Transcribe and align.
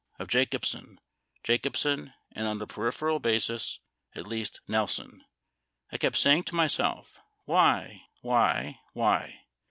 of 0.17 0.27
Jacobsen, 0.27 0.99
Jacobsen, 1.43 2.15
and 2.31 2.47
on 2.47 2.59
a 2.59 2.65
peripheral 2.65 3.19
basis, 3.19 3.77
at 4.15 4.25
least, 4.25 4.59
Nelson. 4.67 5.23
I 5.91 5.97
kept 5.99 6.17
saying 6.17 6.45
to 6.45 6.55
myself, 6.55 7.19
why, 7.45 8.05
why, 8.21 8.79
why. 8.93 9.43